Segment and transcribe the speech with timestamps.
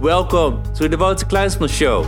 [0.00, 2.02] Welcome to the Wouter Kleinsman Show.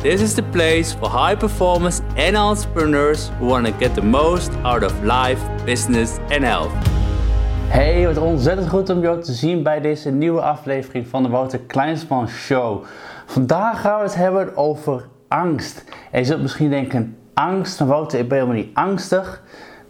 [0.00, 4.50] This is the place for high performers and entrepreneurs who want to get the most
[4.64, 6.72] out of life, business and health.
[7.68, 11.58] Hey, wat ontzettend goed om jou te zien bij deze nieuwe aflevering van de Wouter
[11.58, 12.84] Kleinsman Show.
[13.26, 15.84] Vandaag gaan we het hebben over angst.
[16.10, 19.42] En je zult misschien denken, angst, van Wouter, ik ben helemaal niet angstig.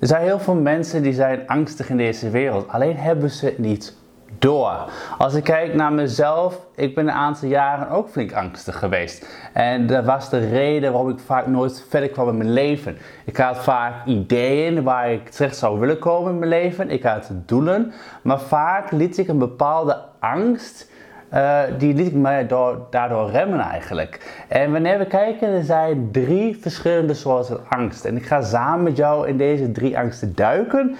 [0.02, 3.58] Er zijn heel veel mensen die zijn angstig in deze wereld, alleen hebben ze het
[3.58, 3.96] niet
[4.38, 4.90] door.
[5.18, 9.28] Als ik kijk naar mezelf, ik ben een aantal jaren ook flink angstig geweest.
[9.52, 12.96] En dat was de reden waarom ik vaak nooit verder kwam in mijn leven.
[13.24, 16.90] Ik had vaak ideeën waar ik terecht zou willen komen in mijn leven.
[16.90, 20.90] Ik had doelen, maar vaak liet ik een bepaalde angst
[21.34, 24.44] uh, die liet ik mij door, daardoor remmen eigenlijk.
[24.48, 28.04] En wanneer we kijken, er zijn drie verschillende soorten angst.
[28.04, 30.96] En ik ga samen met jou in deze drie angsten duiken.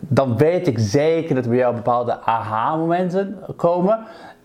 [0.00, 3.98] Dan weet ik zeker dat bij jou bepaalde aha-momenten komen.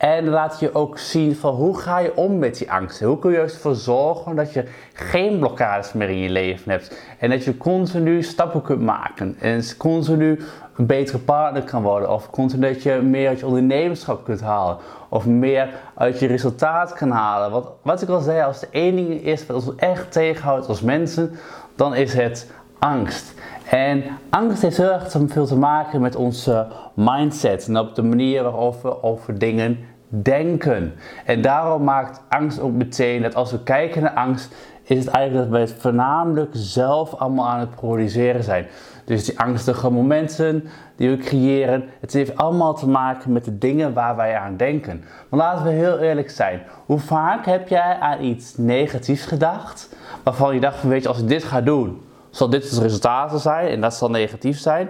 [0.03, 3.07] En laat je ook zien van hoe ga je om met die angsten.
[3.07, 6.97] Hoe kun je ervoor zorgen dat je geen blokkades meer in je leven hebt.
[7.19, 9.35] En dat je continu stappen kunt maken.
[9.39, 10.39] En continu
[10.77, 12.09] een betere partner kan worden.
[12.09, 14.77] Of continu dat je meer uit je ondernemerschap kunt halen.
[15.09, 17.51] Of meer uit je resultaat kan halen.
[17.51, 21.31] Want wat ik al zei, als de ding is wat ons echt tegenhoudt als mensen,
[21.75, 23.33] dan is het angst.
[23.69, 28.43] En angst heeft heel erg veel te maken met onze mindset en op de manier
[28.43, 29.77] waarop we over dingen
[30.21, 30.93] denken.
[31.25, 35.51] En daarom maakt angst ook meteen dat als we kijken naar angst, is het eigenlijk
[35.51, 38.67] dat het voornamelijk zelf allemaal aan het produceren zijn.
[39.05, 43.93] Dus die angstige momenten die we creëren, het heeft allemaal te maken met de dingen
[43.93, 45.03] waar wij aan denken.
[45.29, 46.61] Maar laten we heel eerlijk zijn.
[46.85, 51.27] Hoe vaak heb jij aan iets negatiefs gedacht, waarvan je dacht weet je, als ik
[51.27, 54.89] dit ga doen, zal dit het resultaat zijn en dat zal negatief zijn.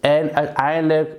[0.00, 1.10] En uiteindelijk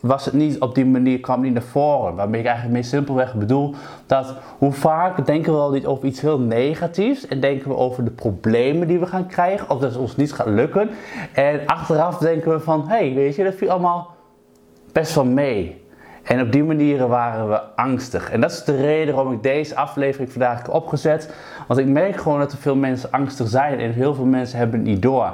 [0.00, 2.14] was het niet op die manier, kwam niet naar voren.
[2.14, 3.74] Waarmee ik eigenlijk mee simpelweg bedoel
[4.06, 8.04] dat hoe vaak denken we al niet over iets heel negatiefs en denken we over
[8.04, 10.90] de problemen die we gaan krijgen of dat het ons niet gaat lukken.
[11.32, 14.14] En achteraf denken we van, hé, hey, weet je, dat viel allemaal
[14.92, 15.88] best wel mee.
[16.22, 18.30] En op die manieren waren we angstig.
[18.30, 21.34] En dat is de reden waarom ik deze aflevering vandaag heb opgezet.
[21.66, 24.80] Want ik merk gewoon dat er veel mensen angstig zijn en heel veel mensen hebben
[24.80, 25.32] het niet door.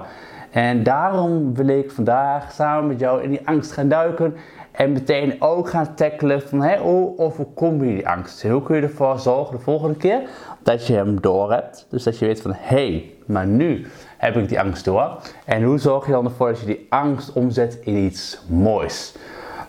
[0.50, 4.36] En daarom wil ik vandaag samen met jou in die angst gaan duiken.
[4.70, 8.42] En meteen ook gaan tackelen van hey, hoe overkom je die angst?
[8.42, 10.20] Hoe kun je ervoor zorgen de volgende keer
[10.62, 11.86] dat je hem door hebt.
[11.88, 13.86] Dus dat je weet van hé, hey, maar nu
[14.16, 15.18] heb ik die angst door.
[15.44, 19.14] En hoe zorg je dan ervoor dat je die angst omzet in iets moois?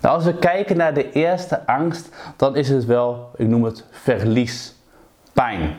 [0.02, 3.86] Nou, als we kijken naar de eerste angst, dan is het wel, ik noem het
[3.92, 5.76] verliespijn.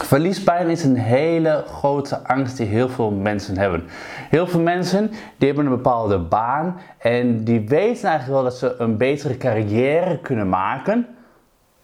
[0.00, 3.84] Verliespijn is een hele grote angst die heel veel mensen hebben.
[4.30, 8.74] Heel veel mensen die hebben een bepaalde baan en die weten eigenlijk wel dat ze
[8.78, 11.06] een betere carrière kunnen maken.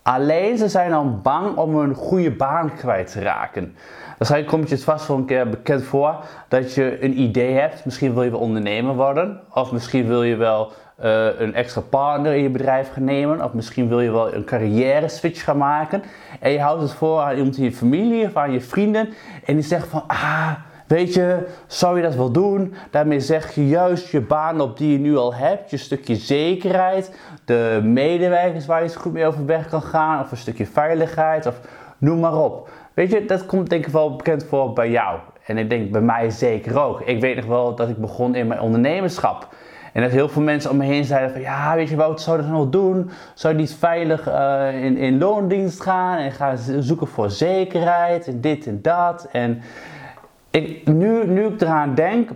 [0.03, 3.77] Alleen ze zijn dan bang om een goede baan kwijt te raken.
[4.19, 6.17] Waarschijnlijk komt je het vast wel een keer bekend voor
[6.49, 7.85] dat je een idee hebt.
[7.85, 9.41] Misschien wil je wel ondernemer worden.
[9.55, 10.73] Of misschien wil je wel
[11.05, 13.45] uh, een extra partner in je bedrijf gaan nemen.
[13.45, 16.03] Of misschien wil je wel een carrière switch gaan maken.
[16.41, 19.09] En je houdt het voor aan iemand in je familie of aan je vrienden.
[19.45, 20.51] En die zegt van, ah,
[20.87, 22.75] weet je, zou je dat wel doen?
[22.91, 25.71] Daarmee zeg je juist je baan op die je nu al hebt.
[25.71, 27.19] Je stukje zekerheid.
[27.45, 30.21] De medewerkers waar je goed mee overweg kan gaan.
[30.21, 31.47] Of een stukje veiligheid.
[31.47, 31.61] Of
[31.99, 32.71] noem maar op.
[32.95, 35.19] Weet je, dat komt denk ik wel bekend voor bij jou.
[35.45, 37.01] En ik denk bij mij zeker ook.
[37.01, 39.49] Ik weet nog wel dat ik begon in mijn ondernemerschap.
[39.99, 42.37] En dat heel veel mensen om me heen zeiden van ja, weet je wat zou
[42.37, 43.11] je dat nog doen?
[43.35, 48.41] Zou je niet veilig uh, in, in loondienst gaan en gaan zoeken voor zekerheid en
[48.41, 49.29] dit en dat?
[49.33, 49.61] En
[50.51, 52.31] ik, nu, nu ik eraan denk,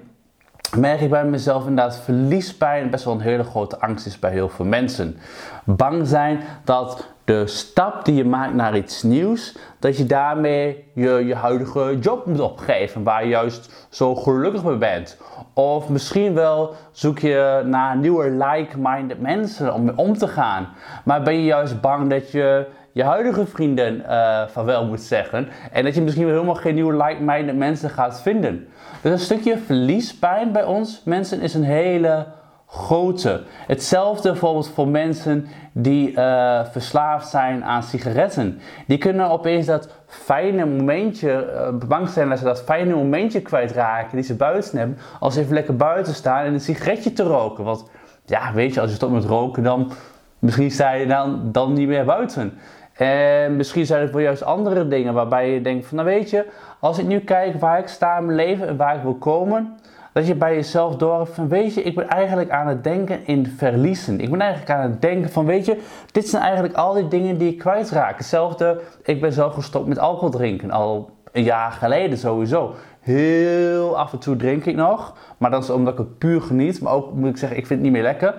[0.76, 4.48] merk ik bij mezelf inderdaad verliespijn best wel een hele grote angst is bij heel
[4.48, 5.16] veel mensen.
[5.64, 11.10] Bang zijn dat de stap die je maakt naar iets nieuws, dat je daarmee je,
[11.10, 15.16] je huidige job moet opgeven, waar je juist zo gelukkig mee bent.
[15.54, 20.68] Of misschien wel zoek je naar nieuwe like-minded mensen om mee om te gaan.
[21.04, 25.48] Maar ben je juist bang dat je je huidige vrienden uh, van wel moet zeggen.
[25.72, 28.68] En dat je misschien wel helemaal geen nieuwe like-minded mensen gaat vinden.
[29.02, 32.26] Dus een stukje verliespijn bij ons mensen is een hele
[32.66, 33.42] grote.
[33.66, 38.60] Hetzelfde bijvoorbeeld voor mensen die uh, verslaafd zijn aan sigaretten.
[38.86, 44.16] Die kunnen opeens dat fijne momentje, uh, bang zijn dat ze dat fijne momentje kwijtraken
[44.16, 47.64] die ze buiten hebben, als ze even lekker buiten staan en een sigaretje te roken.
[47.64, 47.84] Want
[48.24, 49.92] ja, weet je, als je stopt met roken, dan
[50.38, 52.58] misschien sta je dan, dan niet meer buiten.
[53.02, 56.46] En misschien zijn het wel juist andere dingen waarbij je denkt van, nou weet je,
[56.78, 59.76] als ik nu kijk waar ik sta in mijn leven en waar ik wil komen,
[60.12, 63.46] dat je bij jezelf door van weet je, ik ben eigenlijk aan het denken in
[63.46, 64.20] verliezen.
[64.20, 65.80] Ik ben eigenlijk aan het denken van weet je,
[66.12, 68.16] dit zijn eigenlijk al die dingen die ik kwijtraak.
[68.16, 72.74] Hetzelfde, ik ben zelf gestopt met alcohol drinken al een jaar geleden sowieso.
[73.00, 76.80] Heel af en toe drink ik nog, maar dat is omdat ik het puur geniet.
[76.80, 78.34] Maar ook moet ik zeggen, ik vind het niet meer lekker.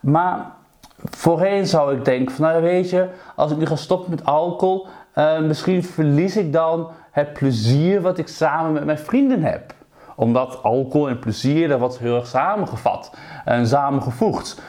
[0.00, 0.60] Maar
[1.10, 4.86] voorheen zou ik denken van nou weet je, als ik nu ga stoppen met alcohol,
[5.14, 9.74] uh, misschien verlies ik dan het plezier wat ik samen met mijn vrienden heb
[10.16, 13.14] omdat alcohol en plezier, dat wordt heel erg samengevat
[13.44, 14.60] en samengevoegd.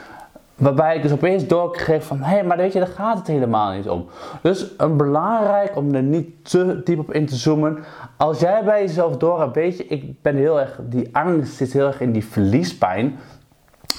[0.54, 3.88] Waarbij ik dus opeens doorkreeg van, hé, maar weet je, daar gaat het helemaal niet
[3.88, 4.06] om.
[4.42, 7.84] Dus een belangrijk om er niet te diep op in te zoomen.
[8.16, 11.72] Als jij bij jezelf door hebt, weet je, ik ben heel erg, die angst zit
[11.72, 13.18] heel erg in die verliespijn.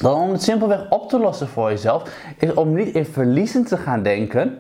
[0.02, 2.04] Dan om het simpelweg op te lossen voor jezelf,
[2.38, 4.58] is om niet in verliezen te gaan denken,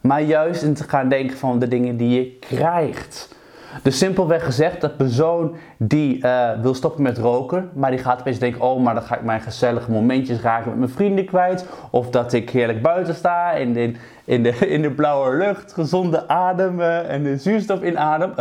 [0.00, 3.38] maar juist in te gaan denken van de dingen die je krijgt.
[3.82, 8.38] Dus simpelweg gezegd, dat persoon die uh, wil stoppen met roken, maar die gaat opeens
[8.38, 11.66] denken, oh, maar dan ga ik mijn gezellige momentjes raken met mijn vrienden kwijt.
[11.90, 13.92] Of dat ik heerlijk buiten sta in de,
[14.24, 18.32] in de, in de blauwe lucht, gezonde adem en de zuurstof inadem.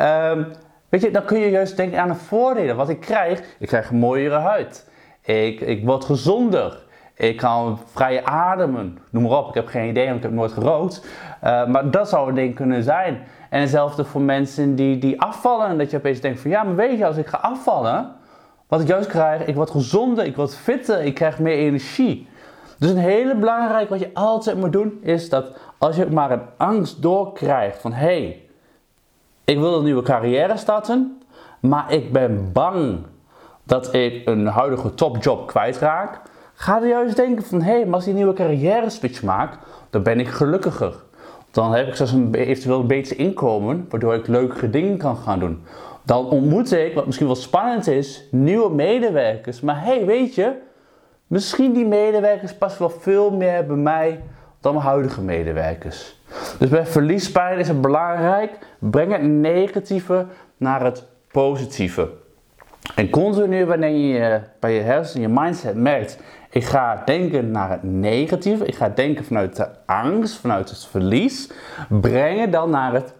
[0.00, 0.46] um,
[0.88, 2.76] weet je, dan kun je juist denken aan de voordelen.
[2.76, 4.88] Wat ik krijg, ik krijg een mooiere huid.
[5.30, 6.82] Ik, ik word gezonder.
[7.14, 8.98] Ik kan vrij ademen.
[9.10, 9.48] Noem maar op.
[9.48, 11.06] Ik heb geen idee, want ik heb nooit gerookt.
[11.44, 13.22] Uh, maar dat zou een ding kunnen zijn.
[13.50, 15.78] En hetzelfde voor mensen die, die afvallen.
[15.78, 18.12] Dat je opeens denkt van ja, maar weet je, als ik ga afvallen,
[18.68, 22.28] wat ik juist krijg, ik word gezonder, ik word fitter, ik krijg meer energie.
[22.78, 26.42] Dus een hele belangrijk wat je altijd moet doen, is dat als je maar een
[26.56, 28.42] angst doorkrijgt van hé, hey,
[29.44, 31.22] ik wil een nieuwe carrière starten,
[31.60, 32.98] maar ik ben bang
[33.70, 36.20] dat ik een huidige topjob kwijtraak.
[36.54, 39.58] Ga er juist denken van hé, hey, maar als ik een nieuwe carrière switch maak,
[39.90, 40.94] dan ben ik gelukkiger.
[41.50, 45.38] Dan heb ik zelfs een, eventueel een beter inkomen, waardoor ik leukere dingen kan gaan
[45.38, 45.62] doen.
[46.02, 49.60] Dan ontmoet ik, wat misschien wel spannend is, nieuwe medewerkers.
[49.60, 50.52] Maar hey, weet je,
[51.26, 54.22] misschien die medewerkers passen wel veel meer bij mij
[54.60, 56.20] dan mijn huidige medewerkers.
[56.58, 60.26] Dus bij verliespijn is het belangrijk, breng het negatieve
[60.56, 62.19] naar het positieve.
[62.94, 66.18] En continu wanneer je bij je hersenen, je mindset merkt,
[66.50, 68.64] ik ga denken naar het negatieve.
[68.64, 71.50] Ik ga denken vanuit de angst, vanuit het verlies.
[71.88, 73.12] Brengen dan naar het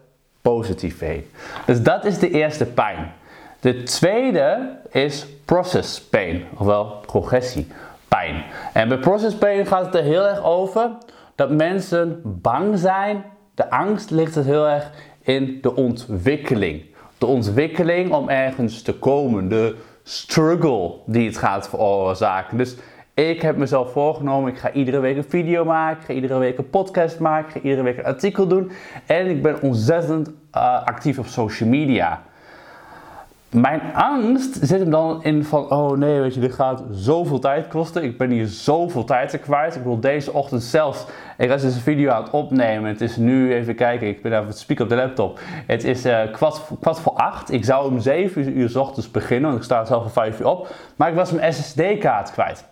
[0.43, 1.31] positieve heen.
[1.67, 3.13] Dus dat is de eerste pijn.
[3.61, 8.45] De tweede is process pain, ofwel progressiepijn.
[8.73, 10.91] En bij process pain gaat het er heel erg over
[11.35, 13.25] dat mensen bang zijn.
[13.55, 14.91] De angst ligt het heel erg
[15.21, 16.85] in de ontwikkeling.
[17.21, 22.57] De ontwikkeling om ergens te komen, de struggle die het gaat veroorzaken.
[22.57, 22.77] Dus
[23.15, 26.71] ik heb mezelf voorgenomen, ik ga iedere week een video maken, ga iedere week een
[26.71, 28.71] podcast maken, ga iedere week een artikel doen.
[29.07, 32.23] En ik ben ontzettend uh, actief op social media.
[33.51, 37.69] Mijn angst zit hem dan in van, oh nee, weet je, dit gaat zoveel tijd
[37.69, 38.03] kosten.
[38.03, 39.77] Ik ben hier zoveel tijd te kwijt.
[39.77, 41.07] Ik wil deze ochtend zelfs,
[41.39, 42.91] ik was dus een video aan het opnemen.
[42.91, 45.41] Het is nu, even kijken, ik ben even het spieken op de laptop.
[45.67, 47.53] Het is uh, kwart, kwart, voor acht.
[47.53, 50.47] Ik zou om 7 uur s ochtends beginnen, want ik sta zelf om 5 uur
[50.47, 50.75] op.
[50.97, 52.65] Maar ik was mijn SSD-kaart kwijt.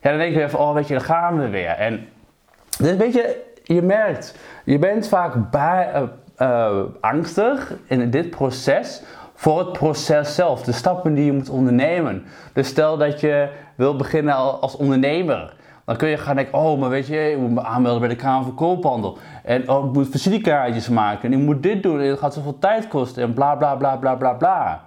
[0.00, 1.70] Ja, dan denk je weer van, oh weet je, dan gaan we weer.
[1.70, 2.08] En
[2.78, 6.02] dus weet je, je merkt, je bent vaak bij, uh,
[6.38, 9.02] uh, angstig in dit proces
[9.34, 12.24] voor het proces zelf, de stappen die je moet ondernemen.
[12.52, 15.54] Dus stel dat je wil beginnen als ondernemer.
[15.84, 18.16] Dan kun je gaan denken, oh, maar weet je, ik moet me aanmelden bij de
[18.16, 19.18] Kamer van Koophandel.
[19.44, 21.32] En oh, ik moet visitekaartjes maken.
[21.32, 22.00] En ik moet dit doen.
[22.00, 23.22] En het gaat zoveel tijd kosten.
[23.22, 24.84] En bla bla bla bla bla bla.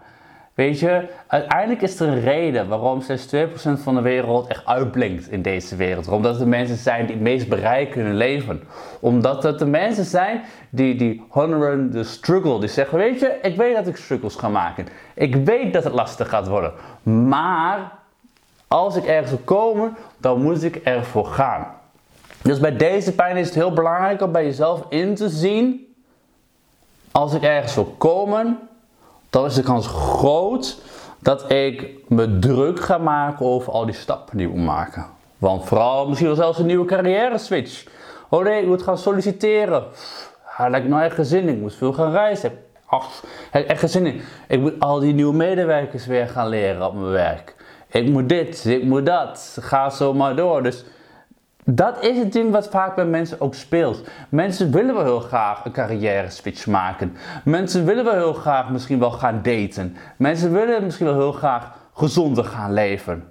[0.58, 5.32] Weet je, uiteindelijk is er een reden waarom slechts 2% van de wereld echt uitblinkt
[5.32, 6.08] in deze wereld.
[6.08, 8.64] Omdat de mensen zijn die het meest bereik kunnen leven.
[9.00, 12.60] Omdat het de mensen zijn die, die honoren de struggle.
[12.60, 14.88] Die zeggen, weet je, ik weet dat ik struggles ga maken.
[15.14, 16.74] Ik weet dat het lastig gaat worden.
[17.28, 17.92] Maar
[18.68, 21.68] als ik ergens wil komen, dan moet ik ervoor gaan.
[22.42, 25.96] Dus bij deze pijn is het heel belangrijk om bij jezelf in te zien.
[27.12, 28.67] Als ik ergens wil komen,
[29.30, 30.78] dan is de kans groot
[31.20, 35.06] dat ik me druk ga maken over al die stappen die ik moet maken.
[35.38, 37.86] Want vooral misschien wel zelfs een nieuwe carrière switch.
[38.30, 39.84] Oh nee, ik moet gaan solliciteren.
[40.58, 41.56] Daar heb ik nou echt gezin in.
[41.56, 42.52] Ik moet veel gaan reizen.
[42.86, 44.22] Ach, heb echt geen zin in.
[44.48, 47.56] Ik moet al die nieuwe medewerkers weer gaan leren op mijn werk.
[47.88, 49.58] Ik moet dit, ik moet dat.
[49.62, 50.64] Ga zo maar door.
[50.64, 50.84] Dus
[51.70, 54.02] dat is het ding wat vaak bij mensen ook speelt.
[54.30, 57.16] Mensen willen wel heel graag een carrière switch maken.
[57.44, 59.96] Mensen willen wel heel graag misschien wel gaan daten.
[60.18, 63.24] Mensen willen misschien wel heel graag gezonder gaan leven.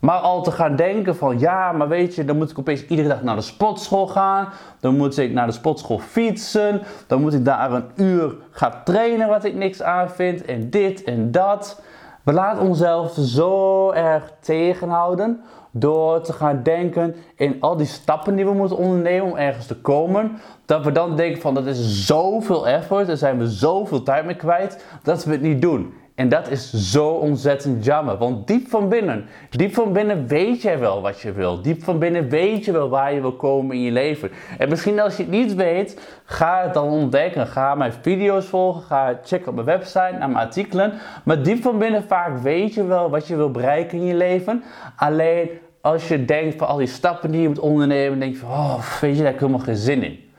[0.00, 3.08] Maar al te gaan denken van ja, maar weet je, dan moet ik opeens iedere
[3.08, 4.48] dag naar de sportschool gaan.
[4.80, 6.82] Dan moet ik naar de sportschool fietsen.
[7.06, 10.44] Dan moet ik daar een uur gaan trainen wat ik niks aan vind.
[10.44, 11.82] En dit en dat.
[12.22, 18.44] We laten onszelf zo erg tegenhouden door te gaan denken in al die stappen die
[18.44, 20.38] we moeten ondernemen om ergens te komen.
[20.64, 24.36] Dat we dan denken van dat is zoveel effort, daar zijn we zoveel tijd mee
[24.36, 25.94] kwijt, dat we het niet doen.
[26.20, 28.16] En dat is zo ontzettend jammer.
[28.16, 31.62] Want diep van binnen, diep van binnen weet jij wel wat je wil.
[31.62, 34.30] Diep van binnen weet je wel waar je wil komen in je leven.
[34.58, 37.46] En misschien als je het niet weet, ga het dan ontdekken.
[37.46, 40.92] Ga mijn video's volgen, ga checken op mijn website, naar mijn artikelen.
[41.24, 44.62] Maar diep van binnen vaak weet je wel wat je wil bereiken in je leven.
[44.96, 45.48] Alleen
[45.80, 49.00] als je denkt van al die stappen die je moet ondernemen, denk je van, oh,
[49.00, 50.29] weet je, daar ik helemaal geen zin in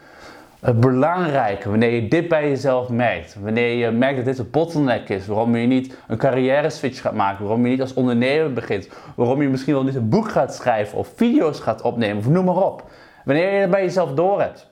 [0.62, 5.10] het belangrijke, wanneer je dit bij jezelf merkt, wanneer je merkt dat dit een bottleneck
[5.10, 8.90] is, waarom je niet een carrière switch gaat maken, waarom je niet als ondernemer begint,
[9.16, 12.46] waarom je misschien wel niet een boek gaat schrijven of video's gaat opnemen of noem
[12.46, 12.90] maar op.
[13.26, 14.72] Wanneer je het bij jezelf door hebt,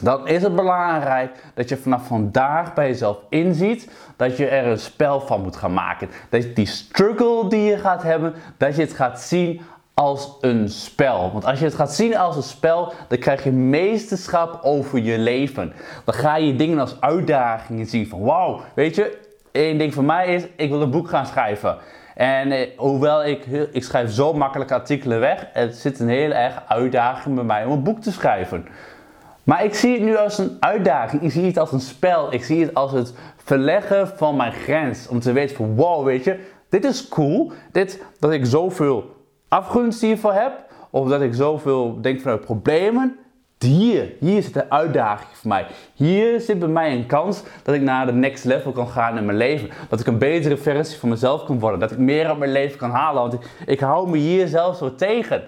[0.00, 4.78] dan is het belangrijk dat je vanaf vandaag bij jezelf inziet dat je er een
[4.78, 6.08] spel van moet gaan maken.
[6.28, 9.60] Dat die struggle die je gaat hebben, dat je het gaat zien
[10.02, 11.30] als een spel.
[11.32, 15.18] Want als je het gaat zien als een spel, dan krijg je meesterschap over je
[15.18, 15.72] leven.
[16.04, 19.18] Dan ga je dingen als uitdagingen zien van wauw, weet je,
[19.52, 21.76] één ding voor mij is, ik wil een boek gaan schrijven.
[22.14, 26.62] En eh, hoewel ik, ik schrijf zo makkelijk artikelen weg, het zit een hele erg
[26.68, 28.66] uitdaging bij mij om een boek te schrijven.
[29.44, 32.44] Maar ik zie het nu als een uitdaging, ik zie het als een spel, ik
[32.44, 35.08] zie het als het verleggen van mijn grens.
[35.08, 39.20] Om te weten van wow, weet je, dit is cool, dit, dat ik zoveel
[39.52, 40.52] afgunst hiervoor heb,
[40.90, 43.16] of dat ik zoveel denk vanuit problemen.
[43.58, 45.66] Hier, hier zit een uitdaging voor mij.
[45.94, 49.24] Hier zit bij mij een kans dat ik naar de next level kan gaan in
[49.24, 49.70] mijn leven.
[49.88, 51.80] Dat ik een betere versie van mezelf kan worden.
[51.80, 53.22] Dat ik meer uit mijn leven kan halen.
[53.22, 55.42] Want ik, hou me hier zelf zo tegen.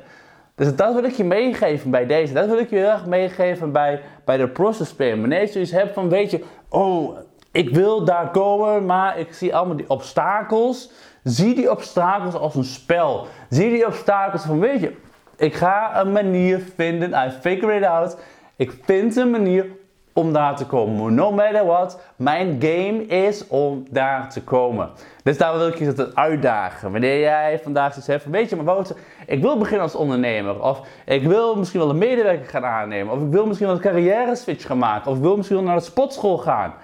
[0.54, 2.32] Dus dat wil ik je meegeven bij deze.
[2.32, 5.20] Dat wil ik je heel erg meegeven bij, bij de process plan.
[5.20, 7.18] Wanneer je zoiets hebt van, weet je, oh,
[7.52, 10.90] ik wil daar komen, maar ik zie allemaal die obstakels.
[11.24, 13.26] Zie die obstakels als een spel.
[13.48, 14.96] Zie die obstakels van, weet je,
[15.36, 18.16] ik ga een manier vinden, I figure it out.
[18.56, 19.66] Ik vind een manier
[20.12, 21.14] om daar te komen.
[21.14, 24.90] No matter what, mijn game is om daar te komen.
[25.22, 26.90] Dus daar wil ik je het uitdagen.
[26.92, 30.62] Wanneer jij vandaag zoiets hebt van, weet je, maar Wouter, ik wil beginnen als ondernemer.
[30.62, 33.12] Of ik wil misschien wel een medewerker gaan aannemen.
[33.14, 35.10] Of ik wil misschien wel een carrière switch gaan maken.
[35.10, 36.74] Of ik wil misschien wel naar de sportschool gaan.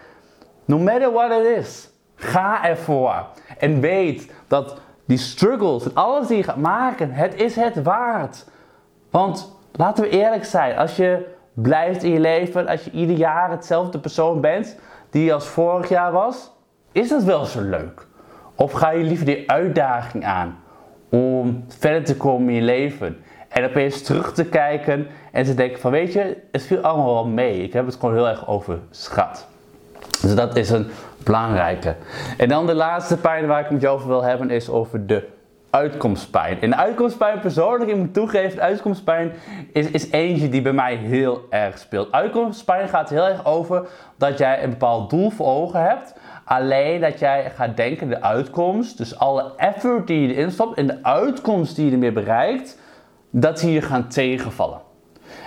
[0.65, 1.90] No matter what it is.
[2.21, 3.27] Ga ervoor.
[3.59, 8.47] En weet dat die struggles en alles die je gaat maken, het is het waard.
[9.11, 13.51] Want laten we eerlijk zijn, als je blijft in je leven, als je ieder jaar
[13.51, 14.79] hetzelfde persoon bent
[15.11, 16.51] die als vorig jaar was,
[16.93, 18.07] is dat wel zo leuk?
[18.55, 20.59] Of ga je liever die uitdaging aan
[21.09, 23.25] om verder te komen in je leven?
[23.49, 27.27] En opeens terug te kijken en te denken van weet je, het viel allemaal wel
[27.27, 27.63] mee.
[27.63, 29.49] Ik heb het gewoon heel erg overschat.
[30.21, 30.91] Dus dat is een
[31.25, 31.97] belangrijke.
[32.37, 35.29] En dan de laatste pijn waar ik met je over wil hebben is over de
[35.71, 36.61] uitkomstpijn.
[36.61, 39.33] En de uitkomstpijn persoonlijk, ik moet toegeven, de uitkomstpijn
[39.73, 42.13] is, is eentje die bij mij heel erg speelt.
[42.13, 46.15] Uitkomstpijn gaat heel erg over dat jij een bepaald doel voor ogen hebt.
[46.45, 50.87] Alleen dat jij gaat denken de uitkomst, dus alle effort die je erin stopt en
[50.87, 52.79] de uitkomst die je ermee bereikt,
[53.31, 54.81] dat die je gaan tegenvallen.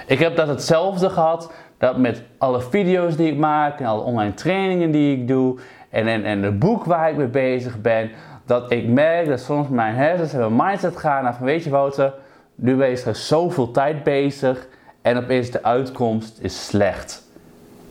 [0.08, 1.52] Ik heb dat hetzelfde gehad
[1.84, 5.60] dat met alle video's die ik maak en alle online trainingen die ik doe
[5.90, 8.10] en, en, en het boek waar ik mee bezig ben,
[8.46, 11.70] dat ik merk dat soms mijn hersens hebben een mindset gaan naar van weet je
[11.70, 12.14] Wouter,
[12.56, 14.68] nu ben je zoveel tijd bezig
[15.02, 17.24] en opeens de uitkomst is slecht.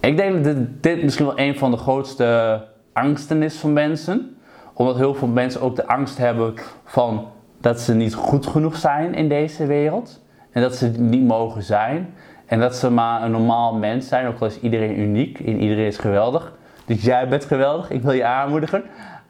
[0.01, 2.61] Ik denk dat dit, misschien wel een van de grootste
[2.93, 4.37] angsten is van mensen.
[4.73, 7.29] Omdat heel veel mensen ook de angst hebben van
[7.61, 10.21] dat ze niet goed genoeg zijn in deze wereld.
[10.51, 12.15] En dat ze niet mogen zijn.
[12.52, 15.87] En dat ze maar een normaal mens zijn, ook al is iedereen uniek en iedereen
[15.87, 16.52] is geweldig.
[16.85, 18.82] Dus jij bent geweldig, ik wil je aanmoedigen.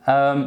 [0.05, 0.47] Ehm,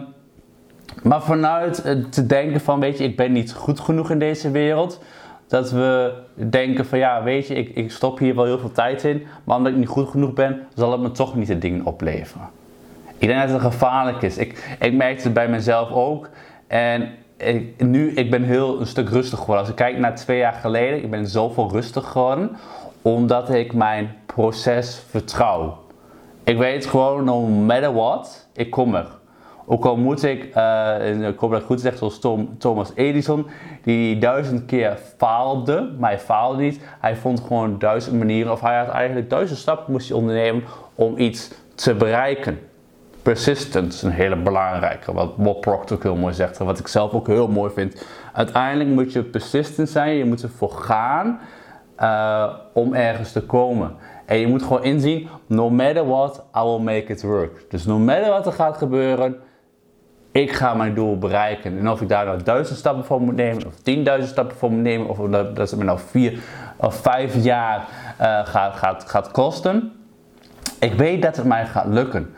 [1.03, 5.03] maar vanuit te denken van, weet je, ik ben niet goed genoeg in deze wereld.
[5.47, 6.13] Dat we
[6.49, 9.27] denken van, ja, weet je, ik, ik stop hier wel heel veel tijd in.
[9.43, 12.49] Maar omdat ik niet goed genoeg ben, zal het me toch niet de dingen opleveren.
[13.17, 14.37] Ik denk dat het gevaarlijk is.
[14.37, 16.29] Ik, ik merkte het bij mezelf ook.
[16.67, 17.09] En
[17.45, 19.59] ik, nu, ik ben heel een stuk rustig geworden.
[19.59, 22.57] Als ik kijk naar twee jaar geleden, ik ben zoveel rustig geworden.
[23.01, 25.77] Omdat ik mijn proces vertrouw.
[26.43, 29.07] Ik weet gewoon, no matter what, ik kom er.
[29.65, 32.19] Ook al moet ik, uh, ik hoop dat goed zegt zoals
[32.57, 33.45] Thomas Edison,
[33.83, 36.79] die duizend keer faalde, maar hij faalde niet.
[36.99, 40.63] Hij vond gewoon duizend manieren, of hij had eigenlijk duizend stappen moest hij ondernemen
[40.95, 42.59] om iets te bereiken.
[43.25, 47.27] Persistence is een hele belangrijke, wat Bob Proctor heel mooi zegt, wat ik zelf ook
[47.27, 48.05] heel mooi vind.
[48.33, 51.39] Uiteindelijk moet je persistent zijn, je moet ervoor gaan
[51.99, 53.95] uh, om ergens te komen.
[54.25, 57.65] En je moet gewoon inzien, no matter what, I will make it work.
[57.69, 59.35] Dus no matter wat er gaat gebeuren,
[60.31, 61.77] ik ga mijn doel bereiken.
[61.79, 64.81] En of ik daar nou duizend stappen voor moet nemen, of tienduizend stappen voor moet
[64.81, 66.39] nemen, of dat, het me nou vier
[66.77, 67.77] of vijf jaar
[68.21, 69.91] uh, gaat, gaat, gaat kosten.
[70.79, 72.33] Ik weet dat het mij gaat lukken.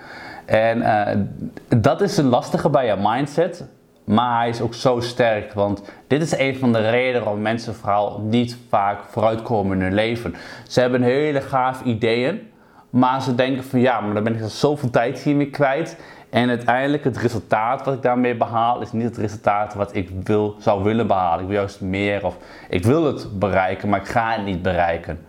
[0.48, 3.66] En uh, dat is een lastige bij je mindset.
[4.04, 7.75] Maar hij is ook zo sterk, want dit is een van de redenen waarom mensen
[7.75, 10.36] vooral niet vaak vooruitkomen in hun leven.
[10.68, 12.51] Ze hebben hele gaaf ideeën,
[12.89, 15.98] maar ze denken van ja, maar dan ben ik zoveel tijd hiermee kwijt.
[16.30, 20.56] En uiteindelijk het resultaat wat ik daarmee behaal is niet het resultaat wat ik wil,
[20.60, 21.39] zou willen behalen.
[21.39, 22.38] Ik wil juist meer of
[22.70, 25.20] ik wil het bereiken, maar ik ga het niet bereiken.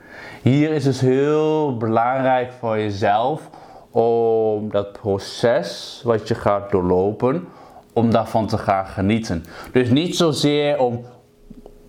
[0.42, 3.50] Hier is dus heel belangrijk voor jezelf
[3.90, 7.49] om dat proces wat je gaat doorlopen,
[7.92, 9.45] om daarvan te gaan genieten.
[9.73, 11.04] Dus niet zozeer om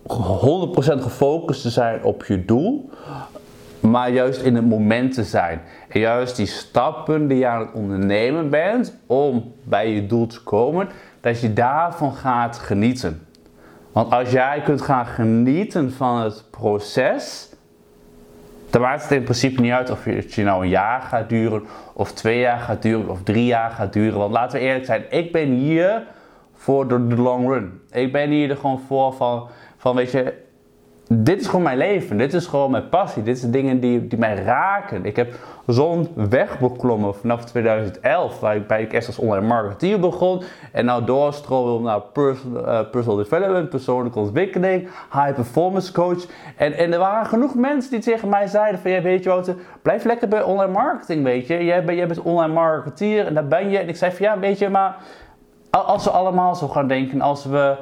[0.08, 2.90] 100% gefocust te zijn op je doel,
[3.80, 5.60] maar juist in het moment te zijn.
[5.92, 10.88] Juist die stappen die je aan het ondernemen bent om bij je doel te komen,
[11.20, 13.26] dat je daarvan gaat genieten.
[13.92, 17.49] Want als jij kunt gaan genieten van het proces,
[18.70, 21.62] dan maakt het in principe niet uit of het je nou een jaar gaat duren,
[21.92, 24.18] of twee jaar gaat duren, of drie jaar gaat duren.
[24.18, 26.02] Want laten we eerlijk zijn, ik ben hier
[26.54, 27.80] voor de, long run.
[27.90, 30.34] Ik ben hier er gewoon voor van, van weet je,
[31.12, 32.16] dit is gewoon mijn leven.
[32.16, 33.22] Dit is gewoon mijn passie.
[33.22, 35.04] Dit zijn dingen die, die mij raken.
[35.04, 35.34] Ik heb
[35.66, 40.42] zo'n weg beklommen vanaf 2011, waar ik eerst als online marketeer begon.
[40.72, 46.26] En nou doorstroom naar personal, uh, personal development, persoonlijke ontwikkeling, high performance coach.
[46.56, 49.54] En, en er waren genoeg mensen die tegen mij zeiden van, ja, weet je wat,
[49.82, 51.64] blijf lekker bij online marketing, weet je.
[51.64, 53.78] Jij, bent, jij bent online marketeer en daar ben je.
[53.78, 54.96] En ik zei van, ja, weet je, maar
[55.70, 57.76] als we allemaal zo gaan denken, als we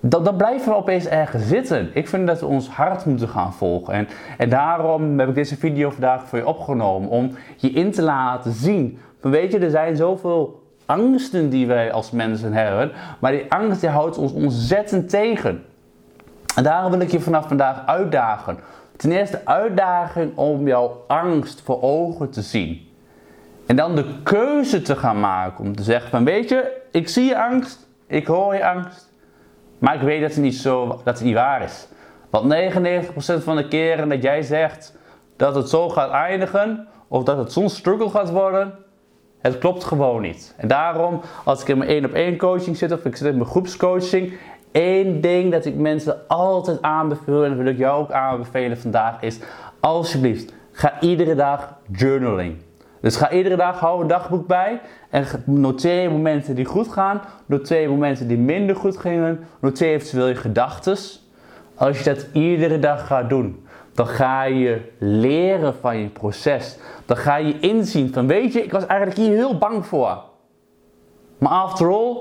[0.00, 1.90] dan, blijven we opeens ergens zitten.
[1.94, 3.94] Ik vind dat we ons hart moeten gaan volgen.
[3.94, 7.08] En, en daarom heb ik deze video vandaag voor je opgenomen.
[7.08, 8.98] Om je in te laten zien.
[9.20, 12.92] Van weet je, er zijn zoveel angsten die wij als mensen hebben.
[13.18, 15.64] Maar die angst die houdt ons ontzettend tegen.
[16.56, 18.58] En daarom wil ik je vanaf vandaag uitdagen.
[18.96, 22.88] Ten eerste uitdaging om jouw angst voor ogen te zien.
[23.66, 27.24] En dan de keuze te gaan maken om te zeggen van weet je, ik zie
[27.24, 29.09] je angst, ik hoor je angst.
[29.80, 31.88] Maar ik weet dat het niet, zo, dat het niet waar is.
[32.30, 34.96] Want 99% van de keren dat jij zegt
[35.36, 38.74] dat het zo gaat eindigen, of dat het zo'n struggle gaat worden,
[39.40, 40.54] het klopt gewoon niet.
[40.56, 43.36] En daarom, als ik in mijn één op één coaching zit of ik zit in
[43.36, 44.32] mijn groepscoaching,
[44.72, 49.22] één ding dat ik mensen altijd aanbeveel en dat wil ik jou ook aanbevelen vandaag
[49.22, 49.38] is,
[49.80, 52.56] alsjeblieft, ga iedere dag journaling.
[53.00, 57.88] Dus ga iedere dag, hou een dagboek bij en noteer momenten die goed gaan, noteer
[57.88, 60.96] momenten die minder goed gingen, noteer eventueel je gedachten.
[61.74, 66.78] Als je dat iedere dag gaat doen, dan ga je leren van je proces.
[67.06, 70.22] Dan ga je inzien van, weet je, ik was eigenlijk hier heel bang voor.
[71.38, 72.16] Maar after all,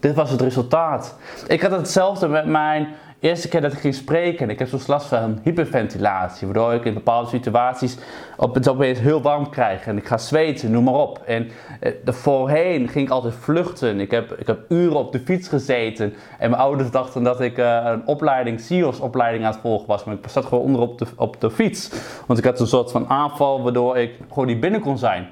[0.00, 1.16] dit was het resultaat.
[1.46, 2.88] Ik had hetzelfde met mijn
[3.20, 6.94] eerste keer dat ik ging spreken, ik heb soms last van hyperventilatie, waardoor ik in
[6.94, 7.96] bepaalde situaties
[8.36, 11.22] op het opeens heel warm krijg en ik ga zweten, noem maar op.
[11.26, 14.00] En eh, voorheen ging ik altijd vluchten.
[14.00, 17.58] Ik heb, ik heb uren op de fiets gezeten en mijn ouders dachten dat ik
[17.58, 20.98] uh, een opleiding, CIO's opleiding aan het volgen was, maar ik zat gewoon onder op
[20.98, 21.90] de, op de fiets.
[22.26, 25.28] Want ik had een soort van aanval waardoor ik gewoon niet binnen kon zijn.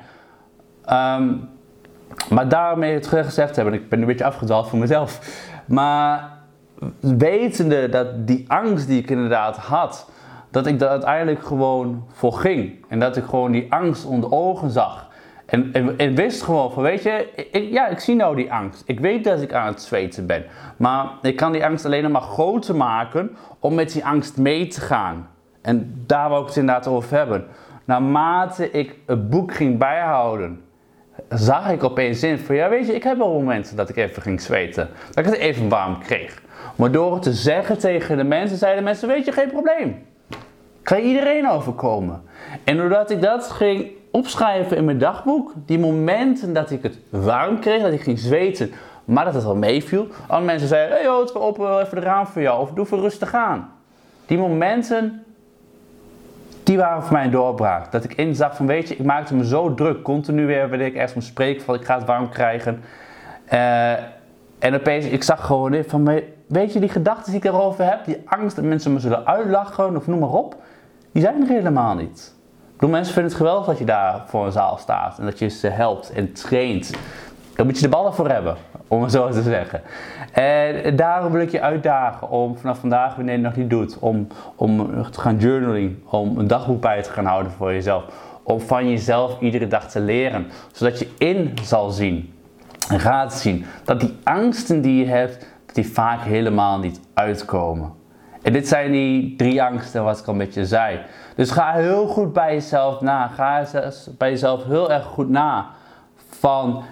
[0.93, 1.49] Um,
[2.31, 5.21] maar daarmee het gezegd hebben, ik ben een beetje afgedwaald voor mezelf.
[5.67, 6.38] Maar
[7.01, 10.11] wetende dat die angst die ik inderdaad had,
[10.51, 12.85] dat ik daar uiteindelijk gewoon voor ging.
[12.89, 15.07] En dat ik gewoon die angst onder ogen zag.
[15.47, 18.83] En, en, wist gewoon van, weet je, ik, ja, ik zie nou die angst.
[18.87, 20.45] Ik weet dat ik aan het zweten ben.
[20.77, 24.81] Maar ik kan die angst alleen maar groter maken om met die angst mee te
[24.81, 25.29] gaan.
[25.63, 27.47] En daar wil ik het inderdaad over hebben.
[27.85, 30.61] Naarmate ik het boek ging bijhouden,
[31.29, 34.23] zag ik opeens in van, ja weet je, ik heb wel momenten dat ik even
[34.23, 34.89] ging zweten.
[35.15, 36.43] Dat ik het even warm kreeg.
[36.77, 40.07] Maar door het te zeggen tegen de mensen, zeiden mensen, weet je, geen probleem.
[40.83, 42.23] Kan iedereen overkomen.
[42.65, 47.61] En doordat ik dat ging opschrijven in mijn dagboek, die momenten dat ik het warm
[47.61, 48.73] kreeg, dat ik ging zweten,
[49.05, 50.07] maar dat het wel meeviel.
[50.27, 53.01] Andere mensen zeiden, hey joh, we openen even de raam voor jou, of doe even
[53.01, 53.73] rustig aan.
[54.27, 55.25] Die momenten,
[56.69, 57.93] die waren voor mij een doorbraak.
[57.93, 60.95] Dat ik inzag van, weet je, ik maakte me zo druk, continu weer wanneer ik
[60.95, 62.83] ergens moest spreken van, ik ga het warm krijgen.
[63.53, 63.93] Uh,
[64.59, 68.23] en opeens, ik zag gewoon van, weet je, die gedachten die ik erover heb, die
[68.25, 70.57] angst dat mensen me zullen uitlachen of noem maar op,
[71.13, 72.35] die zijn er helemaal niet.
[72.81, 75.49] Ik mensen vinden het geweldig dat je daar voor een zaal staat en dat je
[75.49, 76.91] ze helpt en traint.
[77.55, 78.57] Daar moet je de ballen voor hebben,
[78.89, 79.83] om het zo te zeggen.
[80.33, 83.99] En daarom wil ik je uitdagen om vanaf vandaag, wanneer je het nog niet doet,
[83.99, 88.05] om, om te gaan journaling, om een dagboek bij te gaan houden voor jezelf.
[88.43, 92.33] Om van jezelf iedere dag te leren, zodat je in zal zien
[92.89, 97.93] En gaat zien dat die angsten die je hebt, die vaak helemaal niet uitkomen.
[98.43, 101.01] En dit zijn die drie angsten wat ik al met je zei.
[101.37, 103.29] Dus ga heel goed bij jezelf na.
[103.29, 103.65] Ga
[104.19, 105.67] bij jezelf heel erg goed na.
[106.29, 106.83] Van,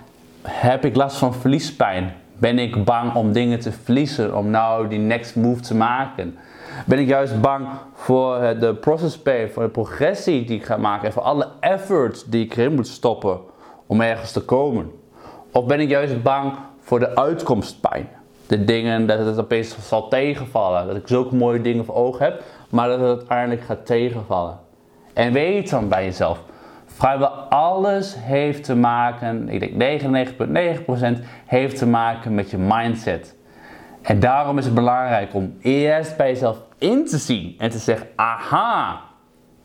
[0.49, 2.15] heb ik last van verliespijn?
[2.39, 4.37] Ben ik bang om dingen te verliezen?
[4.37, 6.39] Om nou die next move te maken?
[6.87, 11.07] Ben ik juist bang voor de process pay, voor de progressie die ik ga maken
[11.07, 13.41] en voor alle effort die ik erin moet stoppen
[13.87, 14.91] om ergens te komen?
[15.53, 18.09] Of ben ik juist bang voor de uitkomstpijn?
[18.47, 22.43] De dingen dat het opeens zal tegenvallen, dat ik zulke mooie dingen voor ogen heb,
[22.71, 24.59] maar dat het uiteindelijk gaat tegenvallen.
[25.13, 26.43] En weet dan bij jezelf,
[26.97, 30.01] vrijwel alles heeft te maken, ik denk
[31.21, 33.37] 99,9% heeft te maken met je mindset.
[34.03, 38.07] En daarom is het belangrijk om eerst bij jezelf in te zien en te zeggen:
[38.17, 39.01] aha,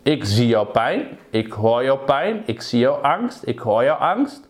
[0.04, 3.96] ik zie jouw pijn, ik hoor jouw pijn, ik zie jouw angst, ik hoor jouw
[3.96, 4.50] angst.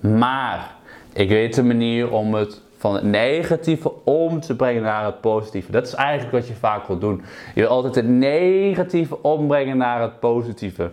[0.00, 0.74] Maar
[1.12, 5.72] ik weet een manier om het van het negatieve om te brengen naar het positieve.
[5.72, 7.22] Dat is eigenlijk wat je vaak wil doen.
[7.54, 10.92] Je wil altijd het negatieve ombrengen naar het positieve.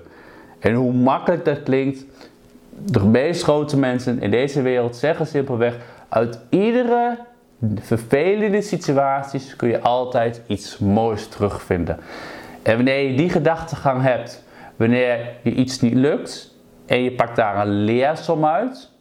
[0.66, 2.06] En hoe makkelijk dat klinkt,
[2.70, 5.78] de meest grote mensen in deze wereld zeggen simpelweg:
[6.10, 7.18] uit iedere
[7.80, 12.00] vervelende situaties kun je altijd iets moois terugvinden.
[12.64, 14.44] En wanneer je die gedachtegang hebt,
[14.76, 18.92] wanneer je iets niet lukt en je pakt daar een leersom uit,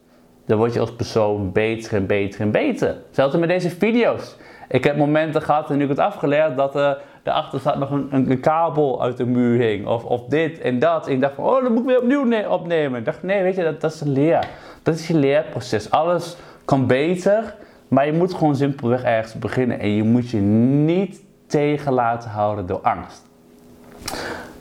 [0.46, 2.96] dan word je als persoon beter en beter en beter.
[3.06, 4.36] Hetzelfde met deze video's.
[4.68, 6.90] Ik heb momenten gehad, en nu ik het afgeleerd, dat uh,
[7.24, 9.86] erachter staat nog een, een, kabel uit de muur hing.
[9.86, 11.06] Of, of dit en dat.
[11.06, 12.98] En ik dacht van, oh, dan moet ik weer opnieuw opnemen.
[12.98, 14.48] Ik dacht, nee, weet je, dat, dat is een leer.
[14.82, 15.90] Dat is je leerproces.
[15.90, 17.54] Alles kan beter,
[17.88, 19.78] maar je moet gewoon simpelweg ergens beginnen.
[19.78, 23.22] En je moet je niet tegen laten houden door angst.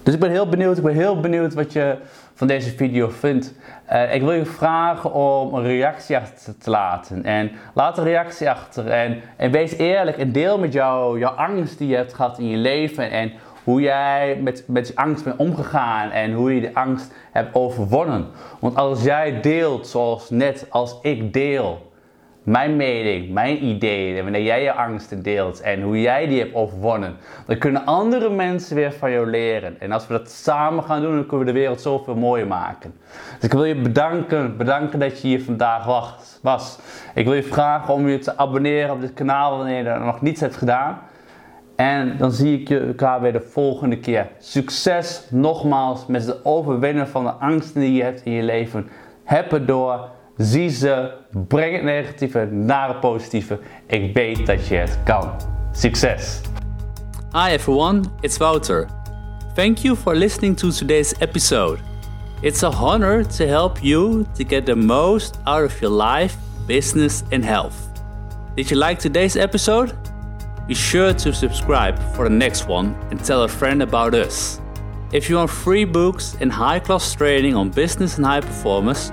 [0.04, 1.98] Dus ik ben heel benieuwd, ik ben heel benieuwd wat je
[2.34, 3.54] van deze video vindt.
[3.92, 7.24] Uh, ik wil je vragen om een reactie achter te laten.
[7.24, 8.88] En laat een reactie achter.
[8.88, 12.48] En, en wees eerlijk en deel met jou jouw angst die je hebt gehad in
[12.48, 13.12] je leven.
[13.12, 13.32] En
[13.64, 16.12] hoe jij met, met die angst bent omgegaan.
[16.12, 18.28] En hoe je de angst hebt overwonnen.
[18.60, 21.92] Want als jij deelt zoals net als ik deel
[22.44, 26.56] mijn mening, mijn ideeën, en wanneer jij je angsten deelt en hoe jij die hebt
[26.56, 29.80] overwonnen, dan kunnen andere mensen weer van jou leren.
[29.80, 32.94] En als we dat samen gaan doen, dan kunnen we de wereld zoveel mooier maken.
[33.36, 35.86] Dus ik wil je bedanken, bedanken dat je hier vandaag
[36.42, 36.80] was.
[37.16, 40.22] Ik wil je vragen om je te abonneren op dit kanaal wanneer je dat nog
[40.22, 41.00] niets hebt gedaan.
[41.76, 44.28] En dan zie ik je elkaar weer de volgende keer.
[44.38, 48.90] Succes nogmaals met het overwinnen van de angsten die je hebt in je leven.
[49.24, 50.10] Heb het door.
[50.38, 51.12] Zie ze,
[51.48, 53.60] breng het negatieve naar het positieve.
[53.88, 55.32] Ik weet dat je het kan.
[55.72, 56.42] Succes!
[57.32, 58.88] Hi everyone, it's Wouter.
[59.56, 61.80] Thank you for listening to today's episode.
[62.42, 66.36] It's a honor to help you to get the most out of your life,
[66.68, 67.76] business, and health.
[68.56, 69.94] Did you like today's episode?
[70.68, 74.60] Be sure to subscribe for the next one and tell a friend about us.
[75.12, 79.12] If you want free books and high class training on business and high performance,